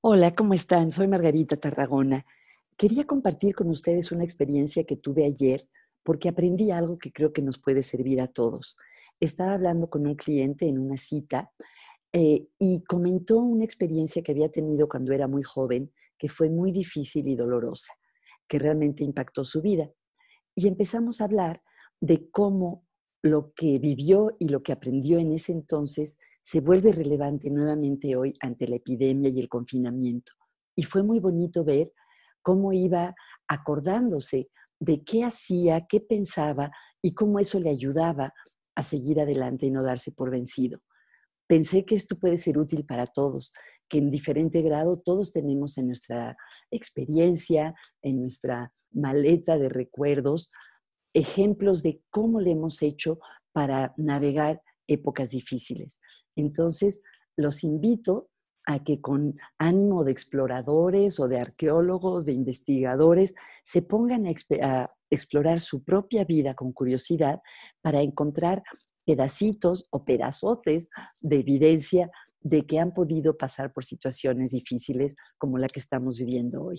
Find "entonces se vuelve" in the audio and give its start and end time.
25.50-26.92